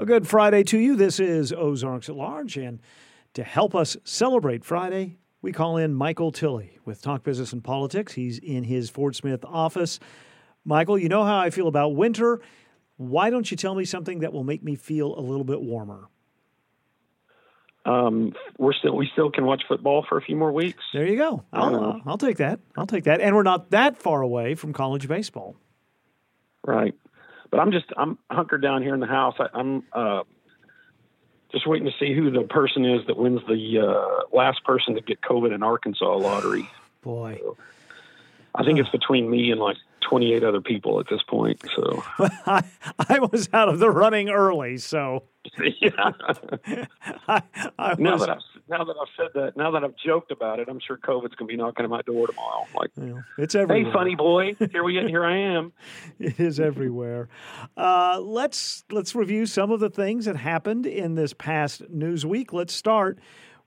[0.00, 0.94] A good Friday to you.
[0.94, 2.56] This is Ozarks at Large.
[2.56, 2.78] And
[3.34, 8.12] to help us celebrate Friday, we call in Michael Tilley with Talk Business and Politics.
[8.12, 9.98] He's in his Fort Smith office.
[10.64, 12.40] Michael, you know how I feel about winter.
[12.96, 16.06] Why don't you tell me something that will make me feel a little bit warmer?
[17.84, 20.82] Um, we're still we still can watch football for a few more weeks.
[20.92, 21.42] There you go.
[21.52, 22.60] I'll, uh, I'll take that.
[22.76, 23.20] I'll take that.
[23.20, 25.56] And we're not that far away from college baseball.
[26.64, 26.94] Right.
[27.50, 29.36] But I'm just I'm hunkered down here in the house.
[29.38, 30.22] I, am uh,
[31.50, 35.00] just waiting to see who the person is that wins the uh, last person to
[35.00, 36.68] get COVID in Arkansas lottery.
[37.02, 37.56] Boy, so
[38.54, 41.62] I think it's between me and like 28 other people at this point.
[41.74, 42.64] So I,
[43.08, 44.78] I was out of the running early.
[44.78, 45.24] So
[45.80, 46.86] yeah.
[47.28, 47.42] I,
[47.78, 50.60] I now was, that I've now that I've said that, now that I've joked about
[50.60, 52.66] it, I'm sure COVID's going to be knocking at my door tomorrow.
[52.74, 53.84] Like yeah, it's everywhere.
[53.84, 55.72] Hey, funny boy, here we here I am.
[56.18, 57.28] it is everywhere.
[57.76, 62.52] Uh, let's let's review some of the things that happened in this past news week.
[62.52, 63.18] Let's start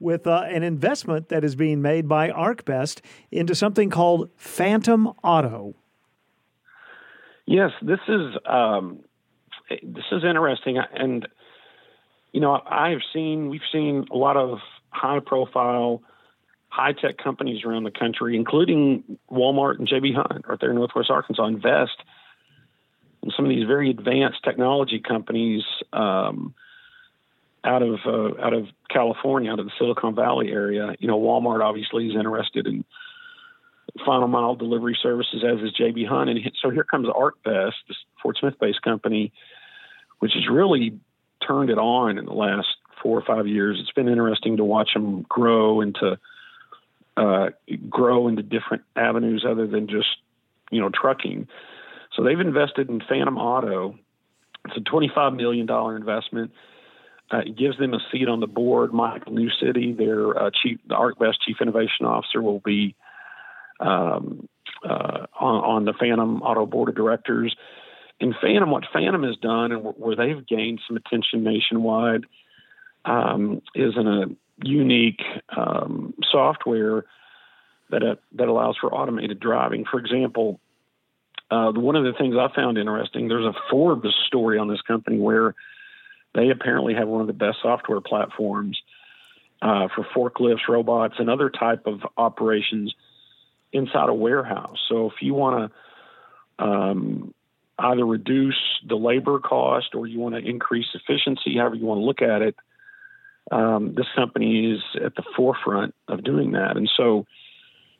[0.00, 5.74] with uh, an investment that is being made by ArcBest into something called Phantom Auto.
[7.46, 9.00] Yes, this is um,
[9.70, 11.26] this is interesting, and
[12.32, 14.58] you know I've seen we've seen a lot of
[14.90, 16.02] high profile,
[16.68, 21.10] high tech companies around the country, including Walmart and JB Hunt, right there in Northwest
[21.10, 21.96] Arkansas, invest
[23.22, 25.62] in some of these very advanced technology companies.
[25.92, 26.54] Um,
[27.64, 30.94] out of uh, out of California, out of the Silicon Valley area.
[31.00, 32.84] You know, Walmart obviously is interested in
[34.04, 38.36] final mile delivery services, as is JB Hunt, and so here comes ArcBest, this Fort
[38.38, 39.32] Smith-based company,
[40.20, 40.98] which is really
[41.46, 42.68] turned it on in the last
[43.02, 43.78] four or five years.
[43.80, 46.18] It's been interesting to watch them grow into
[47.16, 47.50] uh,
[47.88, 50.08] grow into different avenues other than just
[50.70, 51.48] you know trucking.
[52.14, 53.98] So they've invested in Phantom Auto.
[54.66, 56.52] It's a twenty-five million dollar investment.
[57.30, 58.92] Uh, it gives them a seat on the board.
[58.92, 62.94] Michael Newcity, their uh, chief, the ArcBest chief innovation officer, will be
[63.80, 64.48] um,
[64.82, 67.54] uh, on, on, the Phantom Auto board of directors.
[68.20, 72.24] In Phantom, what Phantom has done and where they've gained some attention nationwide
[73.04, 74.24] um, is in a
[74.66, 75.22] unique
[75.56, 77.04] um, software
[77.90, 79.84] that uh, that allows for automated driving.
[79.90, 80.60] For example,
[81.50, 85.18] uh, one of the things I found interesting, there's a Forbes story on this company
[85.18, 85.54] where
[86.34, 88.78] they apparently have one of the best software platforms
[89.62, 92.94] uh, for forklifts, robots, and other type of operations
[93.72, 94.78] inside a warehouse.
[94.88, 95.72] So if you want
[96.58, 97.34] to um,
[97.78, 102.04] either reduce the labor cost or you want to increase efficiency, however you want to
[102.04, 102.56] look at it,
[103.50, 106.76] um, this company is at the forefront of doing that.
[106.76, 107.26] And so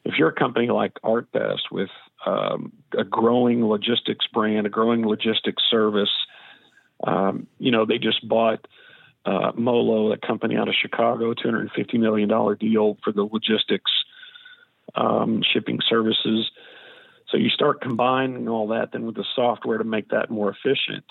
[0.05, 1.91] if you're a company like ArcBest with
[2.27, 6.11] um, a growing logistics brand, a growing logistics service,
[7.07, 8.67] um, you know, they just bought
[9.25, 12.29] uh, Molo, a company out of Chicago, $250 million
[12.59, 13.91] deal for the logistics
[14.95, 16.51] um, shipping services.
[17.31, 21.05] So you start combining all that then with the software to make that more efficient.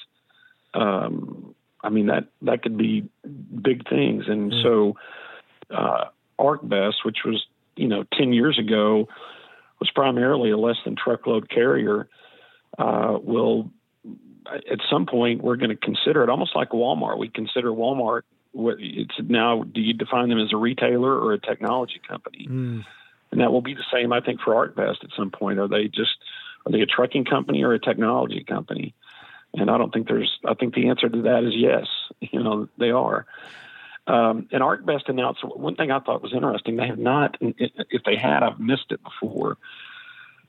[0.74, 4.64] Um, I mean that that could be big things, and mm.
[4.64, 4.98] so
[5.74, 6.06] uh,
[6.40, 7.46] ArcBest, which was
[7.76, 9.08] you know ten years ago,
[9.80, 12.10] was primarily a less than truckload carrier,
[12.78, 13.72] uh, will
[14.48, 17.18] at some point we're going to consider it almost like Walmart.
[17.18, 18.22] We consider Walmart.
[18.54, 19.64] It's now.
[19.64, 22.48] Do you define them as a retailer or a technology company?
[22.50, 22.86] Mm.
[23.38, 25.60] And that will be the same, I think, for ArcBest at some point.
[25.60, 26.18] Are they just
[26.66, 28.96] are they a trucking company or a technology company?
[29.54, 30.40] And I don't think there's.
[30.44, 31.86] I think the answer to that is yes.
[32.32, 33.28] You know, they are.
[34.08, 36.78] Um, and ArcBest announced one thing I thought was interesting.
[36.78, 39.58] They have not, if they had, I've missed it before.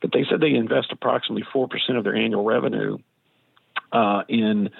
[0.00, 2.96] But they said they invest approximately four percent of their annual revenue
[3.92, 4.70] uh, in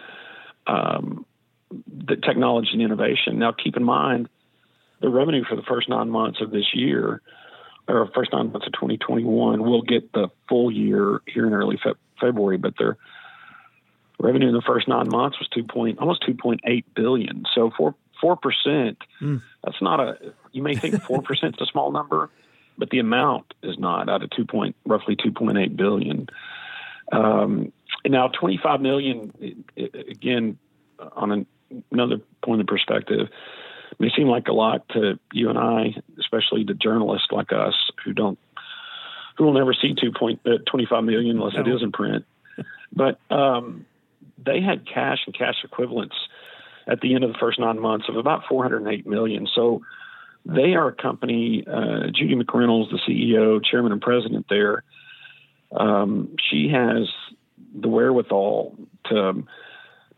[0.66, 1.26] um,
[1.70, 3.38] the technology and innovation.
[3.38, 4.30] Now, keep in mind
[5.02, 7.20] the revenue for the first nine months of this year,
[7.88, 11.94] or first nine months of 2021, we'll get the full year here in early fe-
[12.20, 12.96] February, but their
[14.20, 17.44] revenue in the first nine months was two point almost 2.8 billion.
[17.54, 18.98] So four four percent.
[19.20, 19.42] Mm.
[19.64, 20.34] That's not a.
[20.52, 22.30] You may think four percent is a small number,
[22.76, 26.28] but the amount is not out of two point roughly 2.8 billion.
[27.10, 27.72] Um,
[28.06, 30.58] now, 25 million, again,
[30.98, 31.46] on an,
[31.90, 33.28] another point of perspective,
[33.98, 37.74] may seem like a lot to you and I, especially to journalists like us
[38.04, 38.38] who don't,
[39.36, 41.60] who will never see 2.25 uh, million unless no.
[41.60, 42.24] it is in print.
[42.90, 43.84] But um,
[44.42, 46.16] they had cash and cash equivalents
[46.86, 49.46] at the end of the first nine months of about 408 million.
[49.54, 49.82] So
[50.46, 51.64] they are a company.
[51.66, 54.84] Uh, Judy McReynolds, the CEO, chairman, and president there.
[55.70, 57.08] Um, she has
[57.74, 58.76] the wherewithal
[59.10, 59.44] to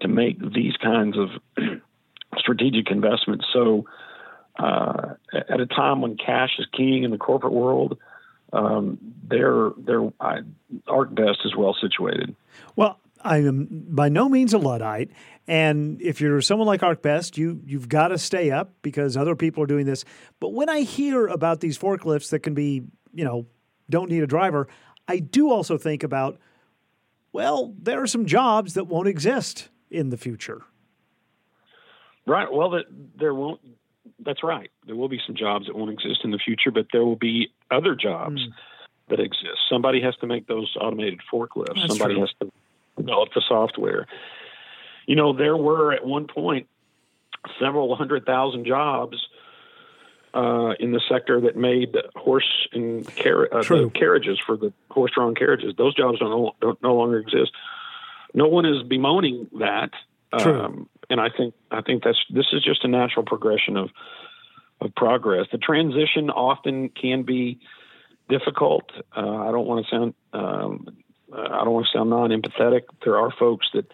[0.00, 1.29] to make these kinds of
[2.50, 3.47] strategic investments.
[3.52, 3.87] So,
[4.58, 7.99] uh, at a time when cash is king in the corporate world,
[8.52, 8.99] um,
[9.29, 10.11] they're they're
[10.88, 12.35] ArcBest is well situated.
[12.76, 15.11] Well, I am by no means a luddite,
[15.47, 19.62] and if you're someone like ArcBest, you you've got to stay up because other people
[19.62, 20.05] are doing this.
[20.41, 22.82] But when I hear about these forklifts that can be,
[23.12, 23.47] you know,
[23.88, 24.69] don't need a driver,
[25.06, 26.38] I do also think about,
[27.32, 30.62] well, there are some jobs that won't exist in the future.
[32.31, 32.53] Right.
[32.53, 32.85] Well, that
[33.19, 33.61] there won't.
[34.25, 34.71] That's right.
[34.87, 37.49] There will be some jobs that won't exist in the future, but there will be
[37.73, 38.53] other jobs mm.
[39.09, 39.59] that exist.
[39.69, 41.75] Somebody has to make those automated forklifts.
[41.75, 42.21] That's Somebody true.
[42.21, 42.53] has to
[42.97, 44.06] develop the software.
[45.06, 46.69] You know, there were at one point
[47.59, 49.17] several hundred thousand jobs
[50.33, 55.75] uh, in the sector that made horse and car- uh, carriages for the horse-drawn carriages.
[55.76, 57.50] Those jobs don't, don't no longer exist.
[58.35, 59.91] No one is bemoaning that.
[60.33, 63.91] Um, and I think I think that's this is just a natural progression of
[64.81, 65.47] of progress.
[65.53, 67.59] The transition often can be
[68.29, 68.91] difficult.
[69.15, 70.87] Uh, I don't want to sound um,
[71.33, 72.83] I don't want to sound non-empathetic.
[73.05, 73.91] There are folks that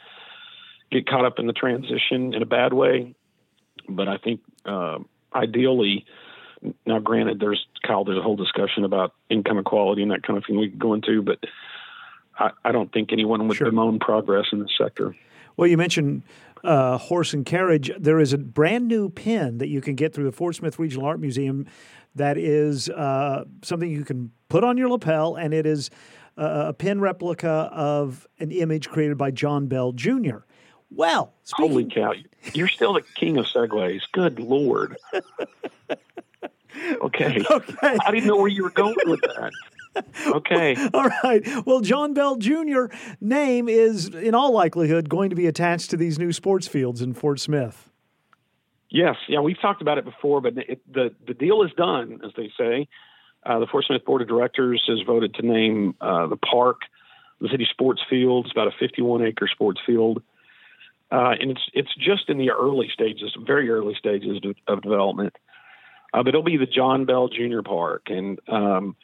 [0.93, 3.15] get caught up in the transition in a bad way,
[3.89, 4.99] but I think uh,
[5.35, 6.07] ideally,
[6.87, 10.45] now granted, there's Kyle, there's a whole discussion about income equality and that kind of
[10.47, 11.39] thing we could go into, but
[12.39, 13.71] I, I don't think anyone would sure.
[13.71, 15.15] bemoan progress in this sector.
[15.57, 16.23] Well, you mentioned
[16.65, 17.91] uh, horse and carriage.
[17.99, 21.07] There is a brand new pin that you can get through the Fort Smith Regional
[21.07, 21.67] Art Museum
[22.15, 25.91] that is uh, something you can put on your lapel, and it is
[26.37, 30.39] a pin replica of an image created by John Bell Jr.
[30.91, 31.71] Well, speaking...
[31.71, 32.13] holy cow,
[32.55, 34.03] you're still the king of segues.
[34.13, 34.97] Good lord.
[37.03, 37.43] Okay.
[37.51, 37.75] Okay.
[38.05, 39.51] I didn't know where you were going with that.
[40.27, 40.77] Okay.
[40.95, 41.47] all right.
[41.67, 42.87] Well, John Bell Jr.
[43.21, 47.15] name is, in all likelihood, going to be attached to these new sports fields in
[47.15, 47.91] Fort Smith.
[48.91, 49.17] Yes.
[49.29, 52.51] Yeah, we've talked about it before, but it, the the deal is done, as they
[52.57, 52.89] say.
[53.45, 56.81] Uh, the Fort Smith Board of Directors has voted to name uh, the park
[57.41, 58.47] the city sports field.
[58.47, 60.23] It's about a 51 acre sports field.
[61.11, 65.37] Uh, and it's it's just in the early stages, very early stages of, of development.
[66.13, 67.63] Uh, but it'll be the John Bell Jr.
[67.65, 68.97] Park, and um,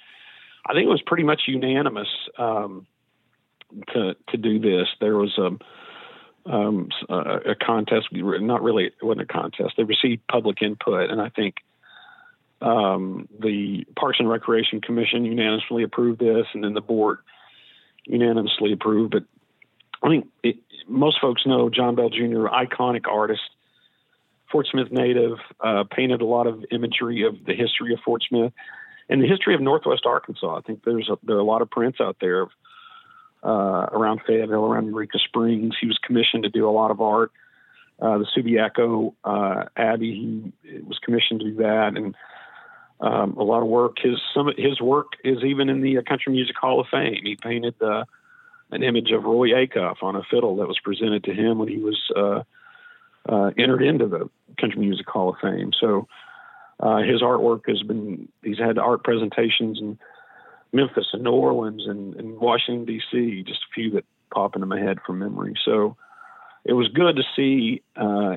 [0.66, 2.86] I think it was pretty much unanimous um,
[3.92, 4.88] to to do this.
[5.00, 5.50] There was a
[6.50, 7.14] um, a,
[7.50, 9.74] a contest, not really, it wasn't a contest.
[9.76, 11.56] They received public input, and I think
[12.60, 17.18] um, the Parks and Recreation Commission unanimously approved this, and then the board
[18.06, 19.12] unanimously approved.
[19.12, 19.24] But
[20.02, 20.56] I think it,
[20.88, 23.42] most folks know John Bell Jr., iconic artist,
[24.50, 28.52] Fort Smith native, uh, painted a lot of imagery of the history of Fort Smith
[29.12, 30.56] and the history of Northwest Arkansas.
[30.56, 32.46] I think there's a, there are a lot of prints out there
[33.44, 35.74] uh, around Fayetteville, around Eureka Springs.
[35.78, 37.30] He was commissioned to do a lot of art.
[38.00, 42.14] Uh, the Subiaco uh, Abbey, he was commissioned to do that, and
[43.00, 43.96] um, a lot of work.
[44.02, 47.20] His some his work is even in the Country Music Hall of Fame.
[47.22, 48.04] He painted uh,
[48.70, 51.76] an image of Roy Acuff on a fiddle that was presented to him when he
[51.76, 52.42] was uh,
[53.28, 55.72] uh, entered into the Country Music Hall of Fame.
[55.78, 56.08] So
[56.80, 59.98] uh, his artwork has been he's had art presentations in
[60.72, 63.44] Memphis and New Orleans and, and Washington D.C.
[63.46, 65.54] Just a few that pop into my head from memory.
[65.64, 65.96] So
[66.64, 68.36] it was good to see uh,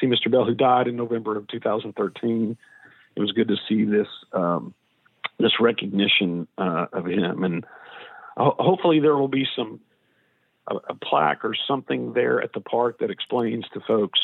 [0.00, 0.30] see Mr.
[0.30, 2.56] Bell, who died in November of 2013.
[3.14, 4.74] It was good to see this um,
[5.38, 7.64] this recognition uh, of him, and
[8.36, 9.80] ho- hopefully there will be some
[10.68, 14.20] a, a, plaque or something there at the park that explains to folks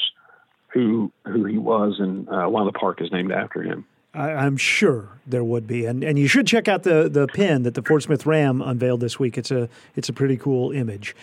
[0.69, 3.85] who who he was and uh, why the park is named after him.
[4.15, 7.63] I, am sure there would be, and and you should check out the the pin
[7.63, 9.39] that the Fort Smith Ram unveiled this week.
[9.39, 11.15] It's a it's a pretty cool image.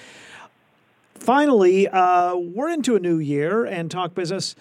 [1.15, 4.55] Finally, uh, we're into a new year, and talk business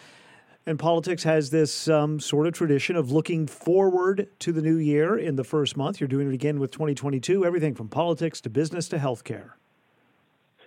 [0.67, 5.17] and politics has this um, sort of tradition of looking forward to the new year
[5.17, 6.01] in the first month.
[6.01, 7.45] You're doing it again with 2022.
[7.45, 9.53] Everything from politics to business to healthcare.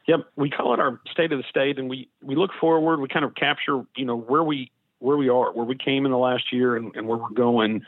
[0.08, 3.00] Yep, we call it our state of the state, and we we look forward.
[3.02, 6.12] We kind of capture, you know, where we where we are, where we came in
[6.12, 7.82] the last year, and, and where we're going.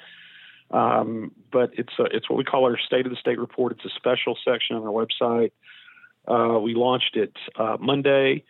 [0.71, 3.71] Um, but it's a, it's what we call our state of the state report.
[3.71, 5.51] It's a special section on our website.
[6.27, 8.43] Uh, we launched it uh, Monday.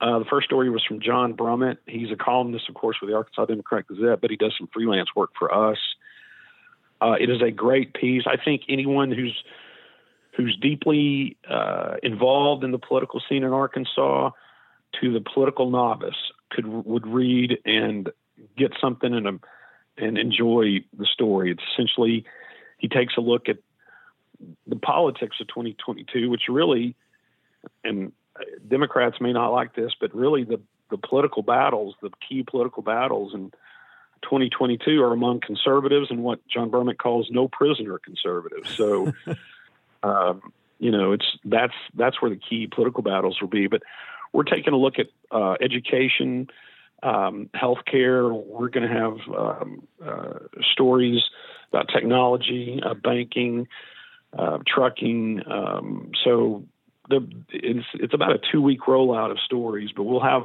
[0.00, 1.76] Uh, the first story was from John Brummett.
[1.86, 5.10] He's a columnist, of course, with the Arkansas Democrat Gazette, but he does some freelance
[5.14, 5.78] work for us.
[7.00, 8.24] Uh, it is a great piece.
[8.26, 9.42] I think anyone who's
[10.40, 14.30] who's deeply uh, involved in the political scene in Arkansas
[15.00, 16.16] to the political novice
[16.50, 18.10] could would read and
[18.56, 19.40] get something and
[19.96, 21.52] and enjoy the story.
[21.52, 22.24] It's essentially
[22.78, 23.58] he takes a look at
[24.66, 26.96] the politics of 2022, which really,
[27.84, 28.12] and
[28.66, 33.32] Democrats may not like this, but really the the political battles, the key political battles
[33.32, 33.52] in
[34.22, 38.74] 2022 are among conservatives and what John Brummett calls no prisoner conservatives.
[38.76, 39.12] So,
[40.02, 43.66] um, you know, it's that's that's where the key political battles will be.
[43.66, 43.82] But
[44.32, 46.48] we're taking a look at uh, education,
[47.02, 48.32] um, healthcare.
[48.32, 50.38] We're going to have um, uh,
[50.72, 51.22] stories
[51.70, 53.68] about technology, uh, banking,
[54.36, 55.42] uh, trucking.
[55.46, 56.64] Um, so
[57.08, 60.44] the it's it's about a two week rollout of stories, but we'll have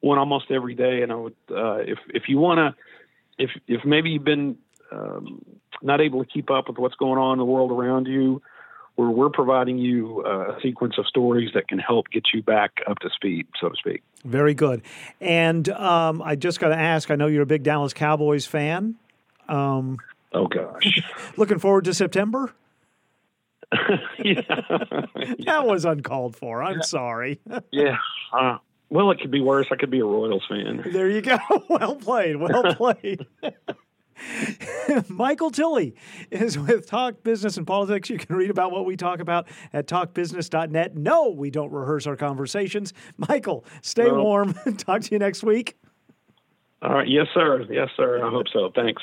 [0.00, 1.02] one almost every day.
[1.02, 4.56] And I would, uh, if if you want to, if if maybe you've been
[4.92, 5.44] um,
[5.82, 8.40] not able to keep up with what's going on in the world around you,
[8.96, 12.80] where we're providing you uh, a sequence of stories that can help get you back
[12.86, 14.02] up to speed, so to speak.
[14.24, 14.82] Very good.
[15.20, 17.10] And um, I just got to ask.
[17.10, 18.96] I know you're a big Dallas Cowboys fan.
[19.48, 19.98] Um,
[20.32, 21.00] oh gosh,
[21.36, 22.52] looking forward to September.
[24.18, 24.40] yeah.
[25.46, 26.62] That was uncalled for.
[26.62, 26.82] I'm yeah.
[26.82, 27.40] sorry.
[27.70, 27.96] yeah.
[28.32, 28.58] Uh,
[28.90, 29.66] well, it could be worse.
[29.70, 30.82] I could be a Royals fan.
[30.92, 31.38] There you go.
[31.68, 32.36] Well played.
[32.36, 33.26] Well played.
[35.08, 35.94] Michael Tilley
[36.30, 38.10] is with Talk Business and Politics.
[38.10, 40.96] You can read about what we talk about at talkbusiness.net.
[40.96, 42.92] No, we don't rehearse our conversations.
[43.16, 44.54] Michael, stay well, warm.
[44.76, 45.76] talk to you next week.
[46.82, 47.08] All right.
[47.08, 47.64] Yes, sir.
[47.70, 48.24] Yes, sir.
[48.24, 48.70] I hope so.
[48.74, 49.02] Thanks.